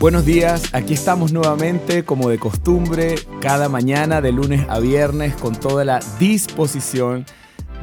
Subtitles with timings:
[0.00, 5.56] Buenos días, aquí estamos nuevamente como de costumbre, cada mañana de lunes a viernes con
[5.56, 7.26] toda la disposición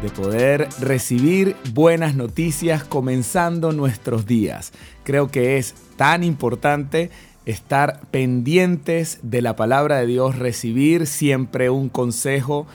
[0.02, 4.72] de poder recibir buenas noticias comenzando nuestros días.
[5.04, 7.12] Creo que es tan importante
[7.46, 12.66] estar pendientes de la palabra de Dios, recibir siempre un consejo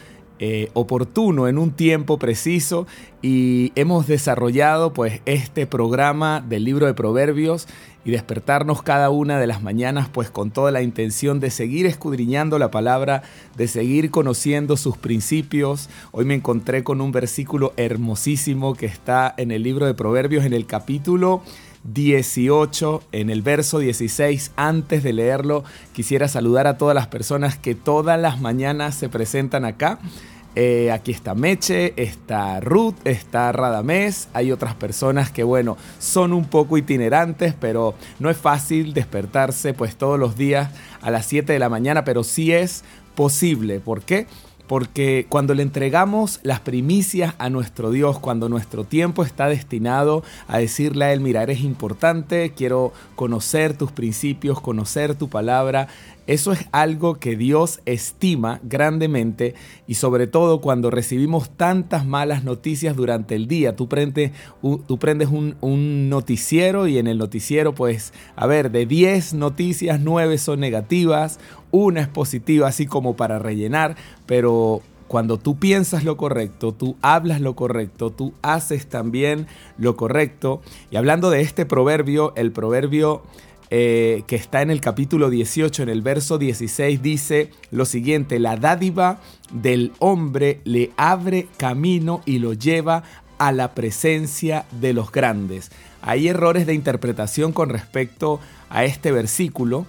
[0.43, 2.87] eh, oportuno en un tiempo preciso
[3.21, 7.69] y hemos desarrollado pues este programa del libro de Proverbios
[8.07, 12.59] y despertarnos cada una de las mañanas pues con toda la intención de seguir escudriñando
[12.59, 13.23] la palabra,
[13.59, 15.91] de seguir conociendo sus principios.
[16.11, 20.55] Hoy me encontré con un versículo hermosísimo que está en el libro de Proverbios en
[20.55, 21.43] el capítulo
[21.85, 24.53] 18, en el verso 16.
[24.57, 29.65] Antes de leerlo, quisiera saludar a todas las personas que todas las mañanas se presentan
[29.65, 29.99] acá.
[30.57, 36.45] Eh, aquí está Meche, está Ruth, está Radamés, hay otras personas que bueno, son un
[36.45, 40.71] poco itinerantes, pero no es fácil despertarse pues todos los días
[41.03, 42.83] a las 7 de la mañana, pero sí es
[43.15, 43.79] posible.
[43.79, 44.27] ¿Por qué?
[44.67, 50.59] Porque cuando le entregamos las primicias a nuestro Dios, cuando nuestro tiempo está destinado a
[50.59, 55.89] decirle a Él, mira, eres importante, quiero conocer tus principios, conocer tu palabra,
[56.31, 59.57] eso es algo que Dios estima grandemente
[59.89, 63.75] y sobre todo cuando recibimos tantas malas noticias durante el día.
[63.75, 64.31] Tú prendes,
[64.63, 70.61] un, un noticiero y en el noticiero pues, a ver, de 10 noticias, 9 son
[70.61, 71.41] negativas,
[71.73, 77.41] una es positiva así como para rellenar, pero cuando tú piensas lo correcto, tú hablas
[77.41, 80.63] lo correcto, tú haces también lo correcto.
[80.93, 83.25] Y hablando de este proverbio, el proverbio
[83.71, 88.57] eh, que está en el capítulo 18, en el verso 16, dice lo siguiente, la
[88.57, 89.21] dádiva
[89.53, 93.05] del hombre le abre camino y lo lleva
[93.39, 95.71] a la presencia de los grandes.
[96.03, 99.87] Hay errores de interpretación con respecto a este versículo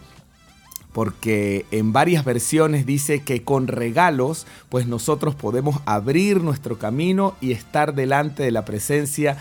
[0.93, 7.52] porque en varias versiones dice que con regalos pues nosotros podemos abrir nuestro camino y
[7.52, 9.37] estar delante de la presencia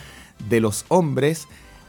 [0.48, 1.48] de los hombres,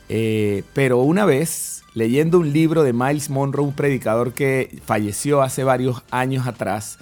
[0.09, 5.63] eh, pero una vez leyendo un libro de Miles Monroe, un predicador que falleció hace
[5.63, 6.99] varios años atrás,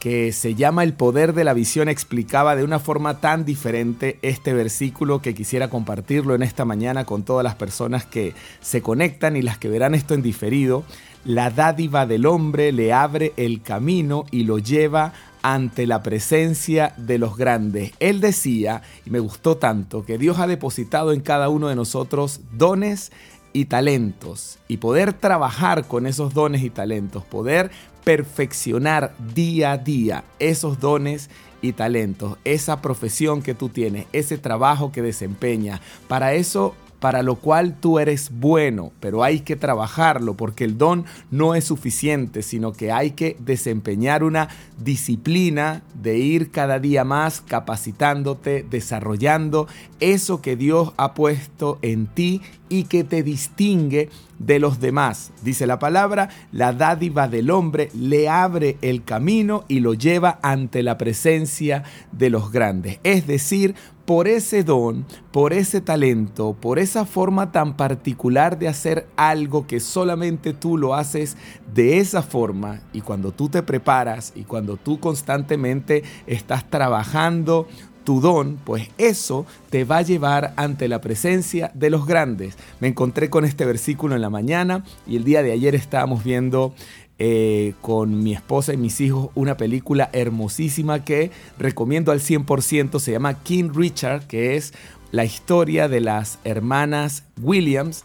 [0.00, 4.52] que se llama El poder de la visión, explicaba de una forma tan diferente este
[4.52, 9.42] versículo que quisiera compartirlo en esta mañana con todas las personas que se conectan y
[9.42, 10.84] las que verán esto en diferido.
[11.24, 17.18] La dádiva del hombre le abre el camino y lo lleva ante la presencia de
[17.18, 17.92] los grandes.
[18.00, 22.40] Él decía, y me gustó tanto, que Dios ha depositado en cada uno de nosotros
[22.52, 23.12] dones
[23.54, 27.70] y talentos y poder trabajar con esos dones y talentos, poder
[28.02, 31.30] perfeccionar día a día esos dones
[31.62, 35.80] y talentos, esa profesión que tú tienes, ese trabajo que desempeñas.
[36.08, 41.04] Para eso para lo cual tú eres bueno, pero hay que trabajarlo porque el don
[41.30, 44.48] no es suficiente, sino que hay que desempeñar una
[44.82, 49.68] disciplina de ir cada día más capacitándote, desarrollando
[50.00, 55.30] eso que Dios ha puesto en ti y que te distingue de los demás.
[55.42, 60.82] Dice la palabra, la dádiva del hombre le abre el camino y lo lleva ante
[60.82, 62.98] la presencia de los grandes.
[63.04, 69.06] Es decir, por ese don, por ese talento, por esa forma tan particular de hacer
[69.16, 71.36] algo que solamente tú lo haces
[71.74, 77.66] de esa forma y cuando tú te preparas y cuando tú constantemente estás trabajando
[78.04, 82.56] tu don, pues eso te va a llevar ante la presencia de los grandes.
[82.78, 86.74] Me encontré con este versículo en la mañana y el día de ayer estábamos viendo
[87.18, 93.12] eh, con mi esposa y mis hijos una película hermosísima que recomiendo al 100%, se
[93.12, 94.74] llama King Richard, que es
[95.12, 98.04] la historia de las hermanas Williams.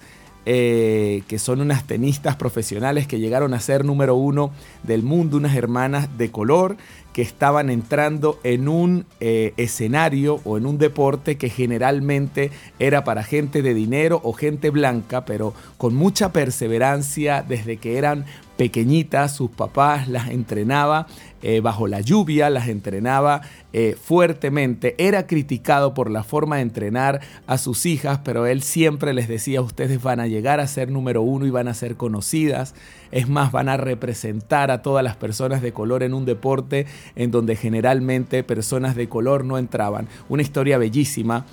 [0.51, 4.49] Eh, que son unas tenistas profesionales que llegaron a ser número uno
[4.81, 6.75] del mundo, unas hermanas de color
[7.13, 12.49] que estaban entrando en un eh, escenario o en un deporte que generalmente
[12.79, 18.25] era para gente de dinero o gente blanca, pero con mucha perseverancia desde que eran
[18.57, 21.05] pequeñitas, sus papás las entrenaba
[21.41, 23.41] eh, bajo la lluvia, las entrenaba
[23.71, 24.95] eh, fuertemente.
[24.97, 29.61] Era criticado por la forma de entrenar a sus hijas, pero él siempre les decía,
[29.61, 32.75] ustedes van a llegar a ser número uno y van a ser conocidas.
[33.11, 37.31] Es más, van a representar a todas las personas de color en un deporte en
[37.31, 40.07] donde generalmente personas de color no entraban.
[40.27, 41.45] Una historia bellísima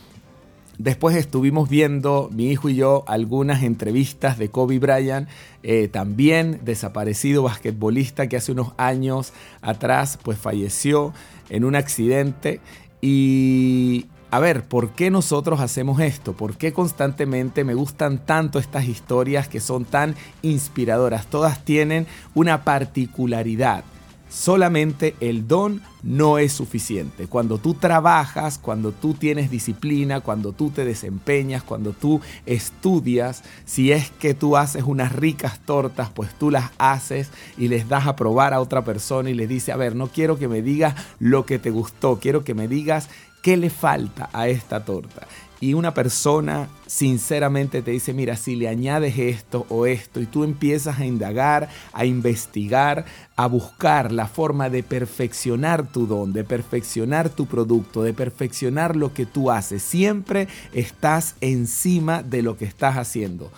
[0.79, 5.29] Después estuvimos viendo, mi hijo y yo, algunas entrevistas de Kobe Bryant,
[5.63, 9.33] eh, también desaparecido basquetbolista que hace unos años
[9.63, 11.15] atrás pues falleció
[11.49, 12.61] en un accidente.
[13.01, 16.35] Y a ver, ¿por qué nosotros hacemos esto?
[16.35, 21.27] ¿Por qué constantemente me gustan tanto estas historias que son tan inspiradoras?
[21.27, 23.85] Todas tienen una particularidad.
[24.29, 27.27] Solamente el don no es suficiente.
[27.29, 33.93] Cuando tú trabajas, cuando tú tienes disciplina, cuando tú te desempeñas, cuando tú estudias, si
[33.93, 38.17] es que tú haces unas ricas tortas, pues tú las haces y les das a
[38.17, 41.47] probar a otra persona y le dice, a ver, no quiero que me digas lo
[41.47, 43.09] que te gustó, quiero que me digas
[43.43, 45.29] qué le falta a esta torta
[45.61, 50.45] y una persona sinceramente te dice, mira, si le añades esto o esto y tú
[50.45, 53.05] empiezas a indagar, a investigar,
[53.37, 59.15] a buscar la forma de perfeccionar tu don, de perfeccionar tu producto, de perfeccionar lo
[59.15, 63.51] que tú haces, siempre estás encima de lo que estás haciendo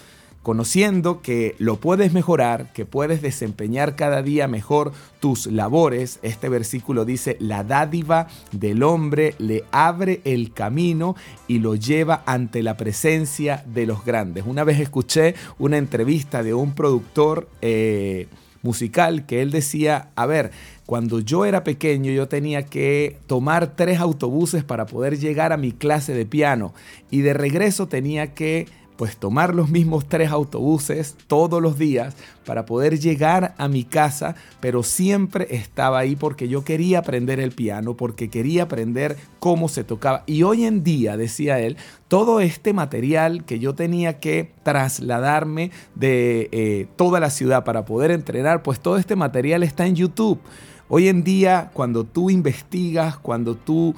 [0.42, 6.18] conociendo que lo puedes mejorar, que puedes desempeñar cada día mejor tus labores.
[6.22, 11.16] Este versículo dice, la dádiva del hombre le abre el camino
[11.48, 14.44] y lo lleva ante la presencia de los grandes.
[14.46, 18.28] Una vez escuché una entrevista de un productor eh,
[18.62, 20.50] musical que él decía, a ver,
[20.86, 25.72] cuando yo era pequeño yo tenía que tomar tres autobuses para poder llegar a mi
[25.72, 26.72] clase de piano
[27.10, 28.66] y de regreso tenía que
[28.98, 34.34] pues tomar los mismos tres autobuses todos los días para poder llegar a mi casa,
[34.58, 39.84] pero siempre estaba ahí porque yo quería aprender el piano, porque quería aprender cómo se
[39.84, 40.24] tocaba.
[40.26, 41.76] Y hoy en día, decía él,
[42.08, 48.10] todo este material que yo tenía que trasladarme de eh, toda la ciudad para poder
[48.10, 50.40] entrenar, pues todo este material está en YouTube.
[50.88, 53.94] Hoy en día, cuando tú investigas, cuando tú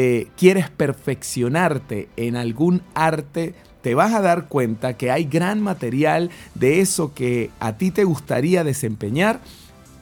[0.00, 6.30] eh, quieres perfeccionarte en algún arte, te vas a dar cuenta que hay gran material
[6.54, 9.40] de eso que a ti te gustaría desempeñar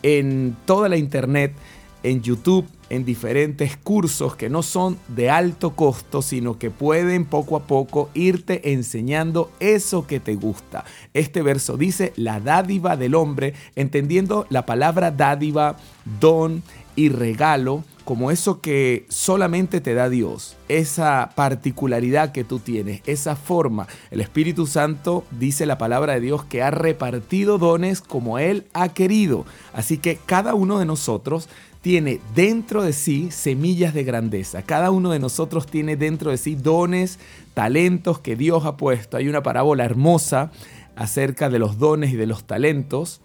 [0.03, 1.55] en toda la internet,
[2.03, 7.57] en YouTube, en diferentes cursos que no son de alto costo, sino que pueden poco
[7.57, 10.85] a poco irte enseñando eso que te gusta.
[11.15, 15.79] Este verso dice la dádiva del hombre, entendiendo la palabra dádiva,
[16.21, 16.63] don
[16.97, 23.35] y regalo como eso que solamente te da Dios, esa particularidad que tú tienes, esa
[23.35, 23.89] forma.
[24.13, 28.91] El Espíritu Santo dice la palabra de Dios que ha repartido dones como Él ha
[28.91, 29.45] querido.
[29.73, 31.49] Así que cada uno de nosotros
[31.81, 34.63] tiene dentro de sí semillas de grandeza.
[34.63, 37.19] Cada uno de nosotros tiene dentro de sí dones,
[37.55, 39.17] talentos que Dios ha puesto.
[39.17, 40.53] Hay una parábola hermosa
[40.95, 43.21] acerca de los dones y de los talentos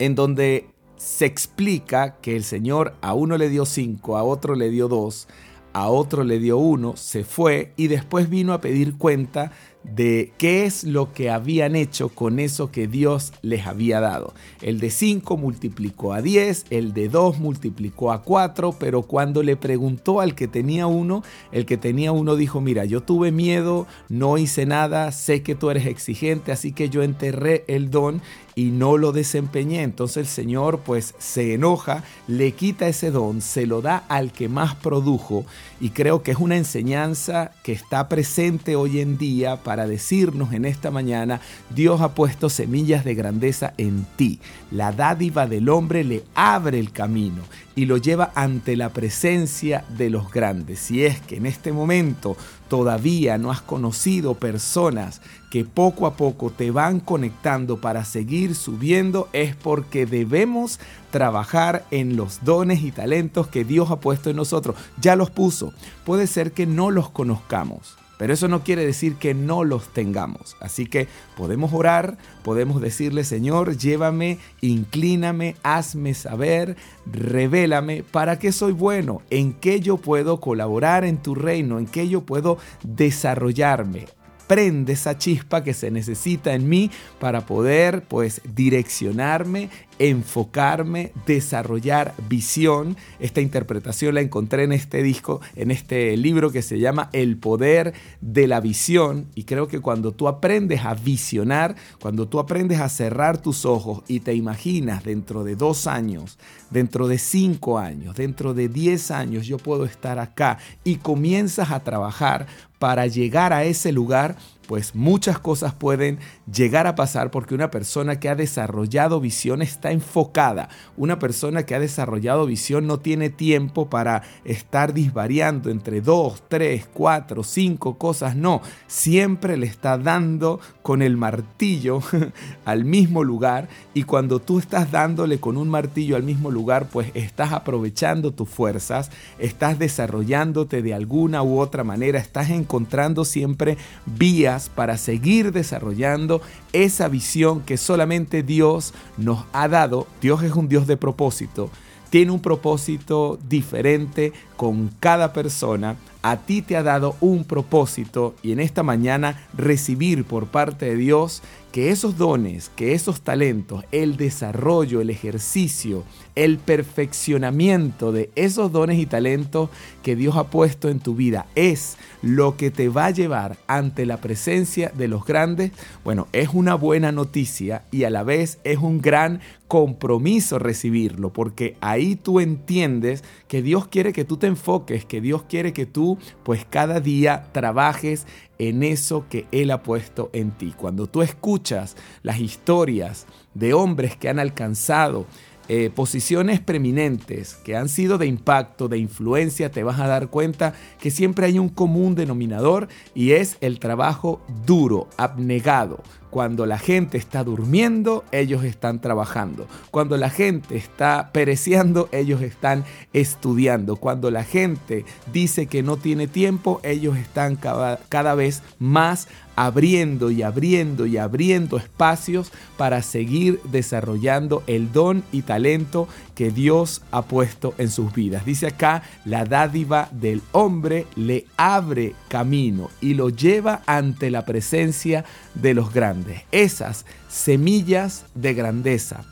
[0.00, 0.68] en donde
[0.98, 5.28] se explica que el Señor a uno le dio cinco, a otro le dio dos,
[5.72, 9.52] a otro le dio uno, se fue y después vino a pedir cuenta
[9.84, 14.34] de qué es lo que habían hecho con eso que Dios les había dado.
[14.60, 19.56] El de 5 multiplicó a 10, el de 2 multiplicó a 4, pero cuando le
[19.56, 21.22] preguntó al que tenía uno,
[21.52, 25.70] el que tenía uno dijo, mira, yo tuve miedo, no hice nada, sé que tú
[25.70, 28.20] eres exigente, así que yo enterré el don
[28.58, 29.84] y no lo desempeñé.
[29.84, 34.48] Entonces el Señor pues se enoja, le quita ese don, se lo da al que
[34.48, 35.46] más produjo
[35.80, 40.64] y creo que es una enseñanza que está presente hoy en día para decirnos en
[40.64, 41.40] esta mañana,
[41.72, 44.40] Dios ha puesto semillas de grandeza en ti.
[44.72, 47.44] La dádiva del hombre le abre el camino
[47.78, 50.80] y lo lleva ante la presencia de los grandes.
[50.80, 52.36] Si es que en este momento
[52.68, 59.28] todavía no has conocido personas que poco a poco te van conectando para seguir subiendo,
[59.32, 60.80] es porque debemos
[61.12, 64.74] trabajar en los dones y talentos que Dios ha puesto en nosotros.
[65.00, 65.72] Ya los puso.
[66.04, 70.56] Puede ser que no los conozcamos pero eso no quiere decir que no los tengamos.
[70.60, 78.72] Así que podemos orar, podemos decirle, Señor, llévame, inclíname, hazme saber, revélame para qué soy
[78.72, 84.06] bueno, en qué yo puedo colaborar en tu reino, en qué yo puedo desarrollarme
[84.48, 89.68] prende esa chispa que se necesita en mí para poder pues direccionarme,
[89.98, 92.96] enfocarme, desarrollar visión.
[93.20, 97.94] Esta interpretación la encontré en este disco, en este libro que se llama El poder
[98.20, 102.88] de la visión y creo que cuando tú aprendes a visionar, cuando tú aprendes a
[102.88, 106.38] cerrar tus ojos y te imaginas dentro de dos años,
[106.70, 111.80] dentro de cinco años, dentro de diez años yo puedo estar acá y comienzas a
[111.80, 112.46] trabajar
[112.78, 114.36] para llegar a ese lugar,
[114.68, 116.18] pues muchas cosas pueden
[116.52, 120.68] llegar a pasar porque una persona que ha desarrollado visión está enfocada.
[120.98, 126.86] Una persona que ha desarrollado visión no tiene tiempo para estar disvariando entre dos, tres,
[126.92, 128.36] cuatro, cinco cosas.
[128.36, 132.02] No, siempre le está dando con el martillo
[132.66, 137.10] al mismo lugar y cuando tú estás dándole con un martillo al mismo lugar, pues
[137.14, 144.57] estás aprovechando tus fuerzas, estás desarrollándote de alguna u otra manera, estás encontrando siempre vías
[144.68, 150.06] para seguir desarrollando esa visión que solamente Dios nos ha dado.
[150.20, 151.70] Dios es un Dios de propósito
[152.10, 155.96] tiene un propósito diferente con cada persona.
[156.28, 160.96] A ti te ha dado un propósito y en esta mañana recibir por parte de
[160.96, 161.42] Dios
[161.72, 166.04] que esos dones, que esos talentos, el desarrollo, el ejercicio,
[166.34, 169.70] el perfeccionamiento de esos dones y talentos
[170.02, 174.04] que Dios ha puesto en tu vida es lo que te va a llevar ante
[174.04, 175.72] la presencia de los grandes,
[176.04, 181.76] bueno, es una buena noticia y a la vez es un gran compromiso recibirlo, porque
[181.80, 186.18] ahí tú entiendes que Dios quiere que tú te enfoques, que Dios quiere que tú
[186.44, 188.26] pues cada día trabajes
[188.58, 190.74] en eso que Él ha puesto en ti.
[190.76, 195.26] Cuando tú escuchas las historias de hombres que han alcanzado
[195.68, 200.74] eh, posiciones preeminentes que han sido de impacto, de influencia, te vas a dar cuenta
[200.98, 206.02] que siempre hay un común denominador y es el trabajo duro, abnegado.
[206.30, 209.66] Cuando la gente está durmiendo, ellos están trabajando.
[209.90, 212.84] Cuando la gente está pereciendo, ellos están
[213.14, 213.96] estudiando.
[213.96, 219.28] Cuando la gente dice que no tiene tiempo, ellos están cada, cada vez más
[219.58, 227.02] abriendo y abriendo y abriendo espacios para seguir desarrollando el don y talento que Dios
[227.10, 228.44] ha puesto en sus vidas.
[228.44, 235.24] Dice acá, la dádiva del hombre le abre camino y lo lleva ante la presencia
[235.54, 236.42] de los grandes.
[236.52, 239.24] Esas semillas de grandeza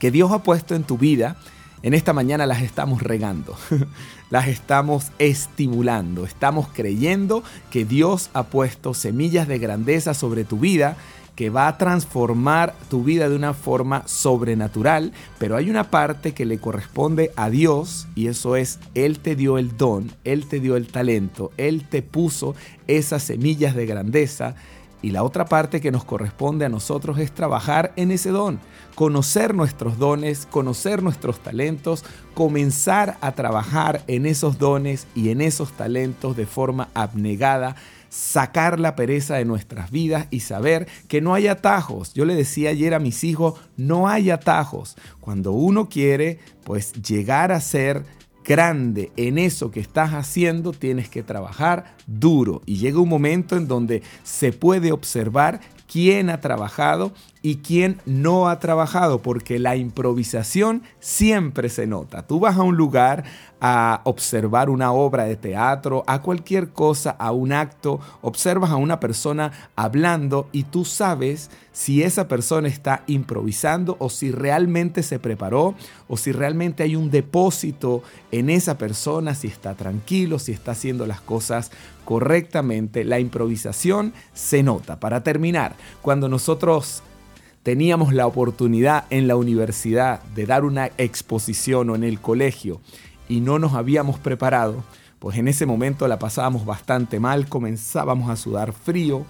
[0.00, 1.36] que Dios ha puesto en tu vida,
[1.82, 3.56] en esta mañana las estamos regando,
[4.30, 10.96] las estamos estimulando, estamos creyendo que Dios ha puesto semillas de grandeza sobre tu vida
[11.40, 16.44] que va a transformar tu vida de una forma sobrenatural, pero hay una parte que
[16.44, 20.76] le corresponde a Dios y eso es, Él te dio el don, Él te dio
[20.76, 22.54] el talento, Él te puso
[22.88, 24.54] esas semillas de grandeza
[25.02, 28.60] y la otra parte que nos corresponde a nosotros es trabajar en ese don,
[28.94, 32.04] conocer nuestros dones, conocer nuestros talentos,
[32.34, 37.76] comenzar a trabajar en esos dones y en esos talentos de forma abnegada,
[38.10, 42.12] sacar la pereza de nuestras vidas y saber que no hay atajos.
[42.12, 44.96] Yo le decía ayer a mis hijos, no hay atajos.
[45.20, 48.04] Cuando uno quiere, pues llegar a ser
[48.44, 52.62] grande en eso que estás haciendo, tienes que trabajar duro.
[52.66, 58.48] Y llega un momento en donde se puede observar quién ha trabajado y quién no
[58.48, 62.26] ha trabajado, porque la improvisación siempre se nota.
[62.26, 63.24] Tú vas a un lugar
[63.60, 69.00] a observar una obra de teatro, a cualquier cosa, a un acto, observas a una
[69.00, 75.74] persona hablando y tú sabes si esa persona está improvisando o si realmente se preparó
[76.08, 81.06] o si realmente hay un depósito en esa persona, si está tranquilo, si está haciendo
[81.06, 81.70] las cosas
[82.04, 83.04] correctamente.
[83.04, 84.98] La improvisación se nota.
[84.98, 87.02] Para terminar, cuando nosotros
[87.62, 92.80] teníamos la oportunidad en la universidad de dar una exposición o en el colegio
[93.28, 94.82] y no nos habíamos preparado,
[95.18, 99.24] pues en ese momento la pasábamos bastante mal, comenzábamos a sudar frío,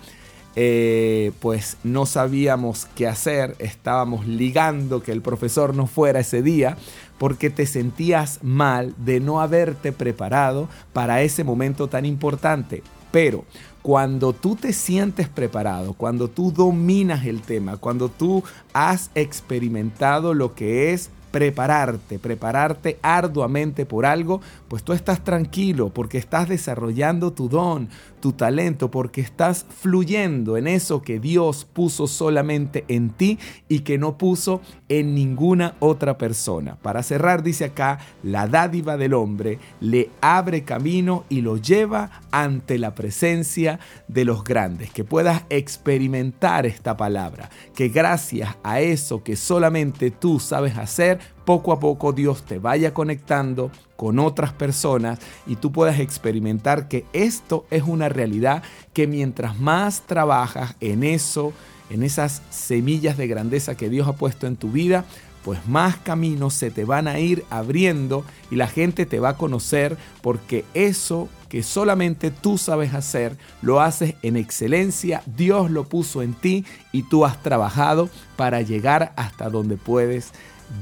[0.56, 6.76] eh, pues no sabíamos qué hacer, estábamos ligando que el profesor no fuera ese día
[7.18, 12.82] porque te sentías mal de no haberte preparado para ese momento tan importante.
[13.12, 13.44] Pero
[13.82, 20.54] cuando tú te sientes preparado, cuando tú dominas el tema, cuando tú has experimentado lo
[20.54, 27.48] que es prepararte, prepararte arduamente por algo, pues tú estás tranquilo porque estás desarrollando tu
[27.48, 27.88] don,
[28.20, 33.98] tu talento, porque estás fluyendo en eso que Dios puso solamente en ti y que
[33.98, 36.76] no puso en ninguna otra persona.
[36.76, 42.78] Para cerrar, dice acá, la dádiva del hombre le abre camino y lo lleva ante
[42.78, 44.90] la presencia de los grandes.
[44.90, 51.72] Que puedas experimentar esta palabra, que gracias a eso que solamente tú sabes hacer, poco
[51.72, 57.66] a poco Dios te vaya conectando con otras personas y tú puedas experimentar que esto
[57.70, 58.62] es una realidad
[58.92, 61.52] que mientras más trabajas en eso,
[61.90, 65.04] en esas semillas de grandeza que Dios ha puesto en tu vida,
[65.44, 69.36] pues más caminos se te van a ir abriendo y la gente te va a
[69.36, 76.22] conocer porque eso que solamente tú sabes hacer, lo haces en excelencia, Dios lo puso
[76.22, 80.30] en ti y tú has trabajado para llegar hasta donde puedes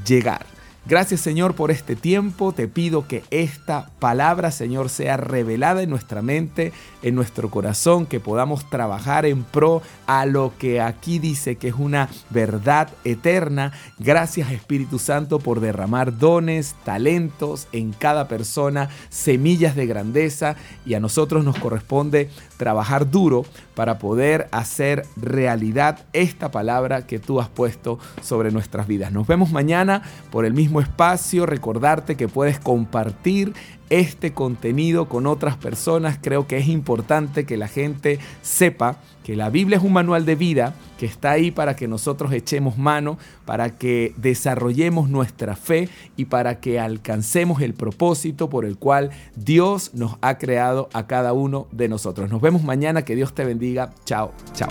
[0.06, 0.57] llegar.
[0.88, 2.52] Gracias Señor por este tiempo.
[2.52, 8.20] Te pido que esta palabra, Señor, sea revelada en nuestra mente, en nuestro corazón, que
[8.20, 13.72] podamos trabajar en pro a lo que aquí dice que es una verdad eterna.
[13.98, 21.00] Gracias Espíritu Santo por derramar dones, talentos en cada persona, semillas de grandeza y a
[21.00, 27.98] nosotros nos corresponde trabajar duro para poder hacer realidad esta palabra que tú has puesto
[28.20, 29.12] sobre nuestras vidas.
[29.12, 33.54] Nos vemos mañana por el mismo espacio, recordarte que puedes compartir
[33.90, 36.18] este contenido con otras personas.
[36.20, 40.36] Creo que es importante que la gente sepa que la Biblia es un manual de
[40.36, 46.24] vida que está ahí para que nosotros echemos mano, para que desarrollemos nuestra fe y
[46.24, 51.66] para que alcancemos el propósito por el cual Dios nos ha creado a cada uno
[51.72, 52.30] de nosotros.
[52.30, 53.90] Nos vemos mañana, que Dios te bendiga.
[54.04, 54.68] Chao, chao.